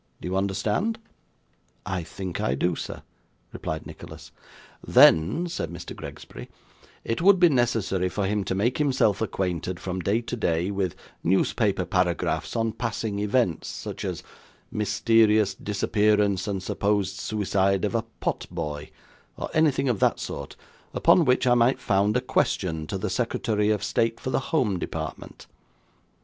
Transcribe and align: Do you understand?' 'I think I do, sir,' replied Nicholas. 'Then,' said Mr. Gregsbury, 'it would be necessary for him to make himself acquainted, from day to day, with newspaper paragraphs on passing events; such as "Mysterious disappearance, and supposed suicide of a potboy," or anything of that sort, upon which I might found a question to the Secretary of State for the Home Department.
Do 0.19 0.27
you 0.27 0.35
understand?' 0.35 0.97
'I 1.85 2.01
think 2.05 2.41
I 2.41 2.55
do, 2.55 2.75
sir,' 2.75 3.03
replied 3.53 3.85
Nicholas. 3.85 4.31
'Then,' 4.83 5.45
said 5.47 5.69
Mr. 5.69 5.95
Gregsbury, 5.95 6.49
'it 7.03 7.21
would 7.21 7.39
be 7.39 7.49
necessary 7.49 8.09
for 8.09 8.25
him 8.25 8.43
to 8.45 8.55
make 8.55 8.79
himself 8.79 9.21
acquainted, 9.21 9.79
from 9.79 9.99
day 9.99 10.21
to 10.21 10.35
day, 10.35 10.71
with 10.71 10.95
newspaper 11.23 11.85
paragraphs 11.85 12.55
on 12.55 12.71
passing 12.71 13.19
events; 13.19 13.67
such 13.67 14.03
as 14.03 14.23
"Mysterious 14.71 15.53
disappearance, 15.53 16.47
and 16.47 16.63
supposed 16.63 17.19
suicide 17.19 17.85
of 17.85 17.93
a 17.93 18.03
potboy," 18.23 18.89
or 19.37 19.51
anything 19.53 19.87
of 19.87 19.99
that 19.99 20.19
sort, 20.19 20.55
upon 20.95 21.25
which 21.25 21.45
I 21.45 21.53
might 21.53 21.79
found 21.79 22.17
a 22.17 22.21
question 22.21 22.87
to 22.87 22.97
the 22.97 23.11
Secretary 23.11 23.69
of 23.69 23.83
State 23.83 24.19
for 24.19 24.31
the 24.31 24.49
Home 24.49 24.79
Department. 24.79 25.45